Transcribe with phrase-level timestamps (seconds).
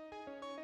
[0.00, 0.59] あ!